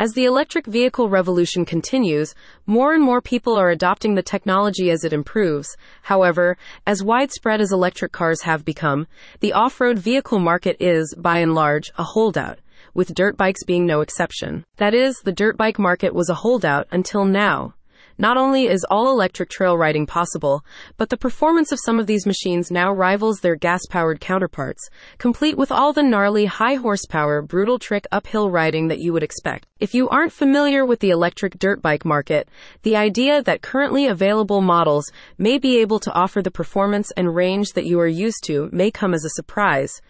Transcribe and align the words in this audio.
As 0.00 0.14
the 0.14 0.24
electric 0.24 0.64
vehicle 0.64 1.10
revolution 1.10 1.66
continues, 1.66 2.34
more 2.64 2.94
and 2.94 3.04
more 3.04 3.20
people 3.20 3.58
are 3.58 3.68
adopting 3.68 4.14
the 4.14 4.22
technology 4.22 4.90
as 4.90 5.04
it 5.04 5.12
improves. 5.12 5.76
However, 6.00 6.56
as 6.86 7.02
widespread 7.02 7.60
as 7.60 7.70
electric 7.70 8.10
cars 8.10 8.40
have 8.40 8.64
become, 8.64 9.06
the 9.40 9.52
off 9.52 9.78
road 9.78 9.98
vehicle 9.98 10.38
market 10.38 10.78
is, 10.80 11.14
by 11.18 11.40
and 11.40 11.54
large, 11.54 11.92
a 11.98 12.02
holdout 12.02 12.60
with 12.94 13.14
dirt 13.14 13.36
bikes 13.36 13.62
being 13.62 13.84
no 13.84 14.00
exception. 14.00 14.64
That 14.78 14.94
is, 14.94 15.20
the 15.22 15.32
dirt 15.32 15.58
bike 15.58 15.78
market 15.78 16.14
was 16.14 16.30
a 16.30 16.34
holdout 16.34 16.88
until 16.90 17.26
now. 17.26 17.74
Not 18.20 18.36
only 18.36 18.66
is 18.66 18.84
all 18.90 19.10
electric 19.10 19.48
trail 19.48 19.78
riding 19.78 20.04
possible, 20.04 20.62
but 20.98 21.08
the 21.08 21.16
performance 21.16 21.72
of 21.72 21.80
some 21.82 21.98
of 21.98 22.06
these 22.06 22.26
machines 22.26 22.70
now 22.70 22.92
rivals 22.92 23.40
their 23.40 23.56
gas 23.56 23.80
powered 23.88 24.20
counterparts, 24.20 24.90
complete 25.16 25.56
with 25.56 25.72
all 25.72 25.94
the 25.94 26.02
gnarly, 26.02 26.44
high 26.44 26.74
horsepower, 26.74 27.40
brutal 27.40 27.78
trick 27.78 28.06
uphill 28.12 28.50
riding 28.50 28.88
that 28.88 28.98
you 28.98 29.14
would 29.14 29.22
expect. 29.22 29.66
If 29.78 29.94
you 29.94 30.06
aren't 30.10 30.34
familiar 30.34 30.84
with 30.84 31.00
the 31.00 31.08
electric 31.08 31.58
dirt 31.58 31.80
bike 31.80 32.04
market, 32.04 32.46
the 32.82 32.94
idea 32.94 33.42
that 33.42 33.62
currently 33.62 34.06
available 34.06 34.60
models 34.60 35.10
may 35.38 35.56
be 35.56 35.78
able 35.78 35.98
to 36.00 36.12
offer 36.12 36.42
the 36.42 36.50
performance 36.50 37.10
and 37.12 37.34
range 37.34 37.72
that 37.72 37.86
you 37.86 37.98
are 38.00 38.06
used 38.06 38.44
to 38.44 38.68
may 38.70 38.90
come 38.90 39.14
as 39.14 39.24
a 39.24 39.30
surprise. 39.30 40.02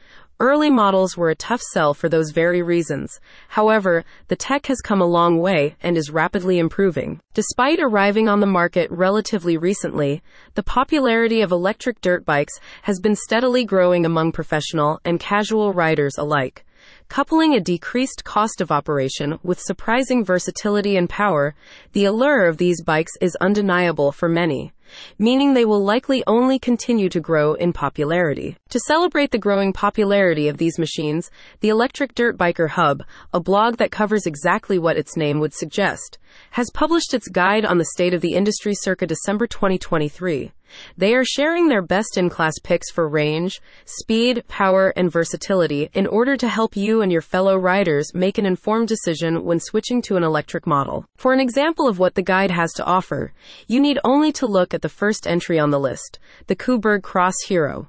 Early 0.43 0.71
models 0.71 1.19
were 1.19 1.29
a 1.29 1.35
tough 1.35 1.61
sell 1.61 1.93
for 1.93 2.09
those 2.09 2.30
very 2.30 2.62
reasons. 2.62 3.21
However, 3.48 4.07
the 4.29 4.37
tech 4.37 4.65
has 4.67 4.81
come 4.81 5.03
a 5.03 5.07
long 5.07 5.39
way 5.39 5.77
and 5.83 5.98
is 5.98 6.09
rapidly 6.09 6.59
improving. 6.59 7.21
Despite 7.35 7.79
arriving 7.79 8.27
on 8.27 8.41
the 8.41 8.47
market 8.47 8.91
relatively 8.91 9.59
recently, 9.59 10.23
the 10.55 10.62
popularity 10.62 11.43
of 11.43 11.53
electric 11.53 12.01
dirt 12.01 12.25
bikes 12.25 12.59
has 12.84 13.01
been 13.01 13.17
steadily 13.17 13.67
growing 13.67 14.07
among 14.07 14.33
professional 14.33 14.98
and 15.05 15.21
casual 15.21 15.75
riders 15.75 16.17
alike. 16.17 16.65
Coupling 17.11 17.53
a 17.53 17.61
decreased 17.61 18.25
cost 18.25 18.62
of 18.62 18.73
operation 18.73 19.39
with 19.43 19.61
surprising 19.61 20.25
versatility 20.25 20.97
and 20.97 21.11
power, 21.11 21.55
the 21.93 22.07
allure 22.07 22.47
of 22.47 22.57
these 22.57 22.83
bikes 22.83 23.12
is 23.20 23.37
undeniable 23.43 24.11
for 24.11 24.27
many 24.27 24.73
meaning 25.19 25.55
they 25.55 25.64
will 25.64 25.84
likely 25.84 26.22
only 26.27 26.58
continue 26.58 27.08
to 27.08 27.20
grow 27.20 27.55
in 27.55 27.72
popularity. 27.72 28.56
To 28.70 28.80
celebrate 28.80 29.30
the 29.30 29.38
growing 29.38 29.72
popularity 29.72 30.48
of 30.48 30.58
these 30.58 30.78
machines, 30.78 31.30
the 31.60 31.69
Electric 31.69 32.14
Dirt 32.14 32.36
Biker 32.36 32.70
Hub, 32.70 33.02
a 33.33 33.41
blog 33.41 33.77
that 33.77 33.91
covers 33.91 34.27
exactly 34.27 34.78
what 34.78 34.96
its 34.96 35.16
name 35.16 35.41
would 35.41 35.55
suggest, 35.55 36.18
has 36.52 36.70
published 36.72 37.14
its 37.14 37.28
guide 37.28 37.64
on 37.64 37.78
the 37.78 37.84
state 37.86 38.14
of 38.14 38.20
the 38.20 38.34
industry 38.34 38.74
circa 38.74 39.06
December 39.06 39.46
2023. 39.46 40.52
They 40.97 41.15
are 41.15 41.25
sharing 41.25 41.69
their 41.69 41.83
best 41.83 42.17
in 42.17 42.31
class 42.31 42.55
picks 42.63 42.91
for 42.91 43.09
range, 43.09 43.61
speed, 43.85 44.45
power, 44.49 44.93
and 44.97 45.11
versatility 45.11 45.91
in 45.95 46.07
order 46.07 46.37
to 46.37 46.49
help 46.49 46.77
you 46.77 47.03
and 47.03 47.11
your 47.11 47.23
fellow 47.23 47.57
riders 47.57 48.13
make 48.15 48.39
an 48.39 48.47
informed 48.47 48.89
decision 48.89 49.45
when 49.45 49.61
switching 49.61 50.03
to 50.03 50.17
an 50.17 50.25
electric 50.25 50.67
model. 50.67 51.05
For 51.17 51.33
an 51.33 51.41
example 51.41 51.89
of 51.89 51.98
what 51.98 52.15
the 52.15 52.23
guide 52.23 52.51
has 52.51 52.73
to 52.75 52.85
offer, 52.85 53.33
you 53.67 53.81
need 53.81 53.98
only 54.05 54.33
to 54.33 54.47
look 54.47 54.75
at 54.75 54.83
the 54.83 54.89
first 54.89 55.27
entry 55.27 55.59
on 55.59 55.71
the 55.71 55.81
list, 55.81 56.19
the 56.47 56.57
Kuberg 56.57 57.03
Cross 57.03 57.35
Hero. 57.48 57.89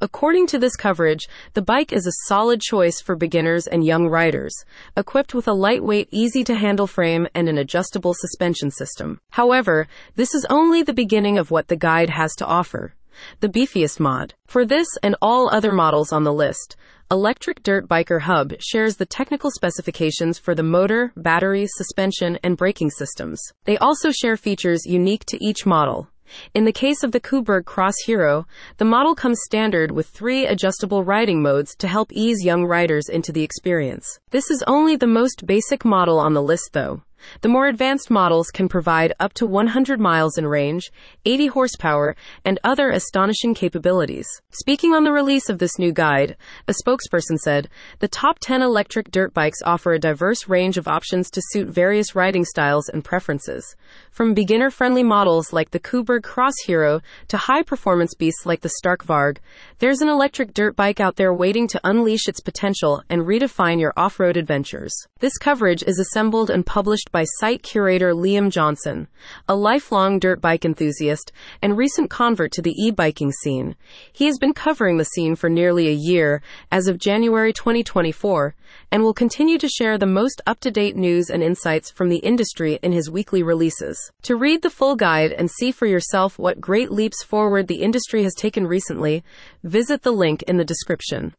According 0.00 0.46
to 0.48 0.58
this 0.58 0.76
coverage, 0.76 1.28
the 1.54 1.62
bike 1.62 1.92
is 1.92 2.06
a 2.06 2.26
solid 2.26 2.60
choice 2.60 3.00
for 3.00 3.16
beginners 3.16 3.66
and 3.66 3.84
young 3.84 4.06
riders, 4.06 4.54
equipped 4.96 5.34
with 5.34 5.48
a 5.48 5.52
lightweight, 5.52 6.08
easy 6.10 6.44
to 6.44 6.54
handle 6.54 6.86
frame 6.86 7.26
and 7.34 7.48
an 7.48 7.58
adjustable 7.58 8.14
suspension 8.14 8.70
system. 8.70 9.20
However, 9.30 9.88
this 10.16 10.34
is 10.34 10.46
only 10.50 10.82
the 10.82 10.92
beginning 10.92 11.38
of 11.38 11.50
what 11.50 11.68
the 11.68 11.76
guide 11.76 12.10
has 12.10 12.34
to 12.36 12.46
offer. 12.46 12.94
The 13.40 13.48
beefiest 13.48 13.98
mod. 13.98 14.34
For 14.46 14.64
this 14.64 14.86
and 15.02 15.16
all 15.20 15.50
other 15.50 15.72
models 15.72 16.12
on 16.12 16.24
the 16.24 16.32
list, 16.32 16.76
Electric 17.10 17.62
Dirt 17.62 17.88
Biker 17.88 18.20
Hub 18.20 18.52
shares 18.60 18.96
the 18.96 19.06
technical 19.06 19.50
specifications 19.50 20.38
for 20.38 20.54
the 20.54 20.62
motor, 20.62 21.10
battery, 21.16 21.66
suspension, 21.66 22.38
and 22.42 22.56
braking 22.56 22.90
systems. 22.90 23.40
They 23.64 23.78
also 23.78 24.10
share 24.10 24.36
features 24.36 24.84
unique 24.84 25.24
to 25.28 25.42
each 25.42 25.64
model. 25.64 26.10
In 26.54 26.64
the 26.64 26.72
case 26.72 27.02
of 27.02 27.12
the 27.12 27.20
Kuberg 27.20 27.64
Cross 27.64 27.94
Hero, 28.06 28.46
the 28.76 28.84
model 28.84 29.14
comes 29.14 29.40
standard 29.44 29.90
with 29.90 30.08
three 30.08 30.46
adjustable 30.46 31.04
riding 31.04 31.42
modes 31.42 31.74
to 31.76 31.88
help 31.88 32.12
ease 32.12 32.44
young 32.44 32.64
riders 32.64 33.08
into 33.08 33.32
the 33.32 33.42
experience. 33.42 34.18
This 34.30 34.50
is 34.50 34.62
only 34.66 34.96
the 34.96 35.06
most 35.06 35.46
basic 35.46 35.84
model 35.84 36.18
on 36.18 36.34
the 36.34 36.42
list 36.42 36.70
though. 36.72 37.02
The 37.40 37.48
more 37.48 37.66
advanced 37.66 38.10
models 38.10 38.48
can 38.50 38.68
provide 38.68 39.12
up 39.20 39.32
to 39.34 39.46
100 39.46 40.00
miles 40.00 40.38
in 40.38 40.46
range, 40.46 40.90
80 41.24 41.46
horsepower, 41.48 42.16
and 42.44 42.58
other 42.64 42.90
astonishing 42.90 43.54
capabilities. 43.54 44.28
Speaking 44.50 44.94
on 44.94 45.04
the 45.04 45.12
release 45.12 45.48
of 45.48 45.58
this 45.58 45.78
new 45.78 45.92
guide, 45.92 46.36
a 46.66 46.74
spokesperson 46.84 47.38
said, 47.38 47.68
The 47.98 48.08
top 48.08 48.38
10 48.40 48.62
electric 48.62 49.10
dirt 49.10 49.34
bikes 49.34 49.62
offer 49.64 49.92
a 49.92 49.98
diverse 49.98 50.48
range 50.48 50.78
of 50.78 50.88
options 50.88 51.30
to 51.30 51.42
suit 51.50 51.68
various 51.68 52.14
riding 52.14 52.44
styles 52.44 52.88
and 52.88 53.04
preferences. 53.04 53.76
From 54.10 54.34
beginner 54.34 54.70
friendly 54.70 55.02
models 55.02 55.52
like 55.52 55.70
the 55.70 55.80
Kuberg 55.80 56.22
Cross 56.22 56.54
Hero 56.66 57.00
to 57.28 57.36
high 57.36 57.62
performance 57.62 58.14
beasts 58.14 58.46
like 58.46 58.60
the 58.60 58.68
Stark 58.68 59.04
Varg, 59.04 59.38
there's 59.78 60.00
an 60.00 60.08
electric 60.08 60.54
dirt 60.54 60.76
bike 60.76 61.00
out 61.00 61.16
there 61.16 61.32
waiting 61.32 61.68
to 61.68 61.80
unleash 61.84 62.28
its 62.28 62.40
potential 62.40 63.02
and 63.08 63.22
redefine 63.22 63.80
your 63.80 63.92
off 63.96 64.18
road 64.18 64.36
adventures. 64.36 64.94
This 65.20 65.38
coverage 65.38 65.82
is 65.82 65.98
assembled 65.98 66.50
and 66.50 66.66
published 67.08 67.12
by 67.12 67.46
site 67.46 67.62
curator 67.62 68.12
Liam 68.12 68.50
Johnson, 68.50 69.08
a 69.48 69.54
lifelong 69.54 70.18
dirt 70.18 70.40
bike 70.40 70.64
enthusiast 70.64 71.32
and 71.62 71.76
recent 71.76 72.10
convert 72.10 72.52
to 72.52 72.62
the 72.62 72.74
e 72.78 72.90
biking 72.90 73.32
scene. 73.32 73.76
He 74.12 74.26
has 74.26 74.38
been 74.38 74.52
covering 74.52 74.98
the 74.98 75.04
scene 75.04 75.36
for 75.36 75.48
nearly 75.48 75.88
a 75.88 75.92
year 75.92 76.42
as 76.70 76.88
of 76.88 76.98
January 76.98 77.52
2024 77.52 78.54
and 78.90 79.02
will 79.02 79.14
continue 79.14 79.58
to 79.58 79.68
share 79.68 79.98
the 79.98 80.06
most 80.06 80.40
up 80.46 80.60
to 80.60 80.70
date 80.70 80.96
news 80.96 81.30
and 81.30 81.42
insights 81.42 81.90
from 81.90 82.08
the 82.08 82.18
industry 82.18 82.78
in 82.82 82.92
his 82.92 83.10
weekly 83.10 83.42
releases. 83.42 83.98
To 84.22 84.36
read 84.36 84.62
the 84.62 84.70
full 84.70 84.96
guide 84.96 85.32
and 85.32 85.50
see 85.50 85.72
for 85.72 85.86
yourself 85.86 86.38
what 86.38 86.60
great 86.60 86.90
leaps 86.90 87.22
forward 87.22 87.66
the 87.66 87.82
industry 87.82 88.22
has 88.24 88.34
taken 88.34 88.66
recently, 88.66 89.24
visit 89.64 90.02
the 90.02 90.12
link 90.12 90.42
in 90.42 90.56
the 90.56 90.64
description. 90.64 91.34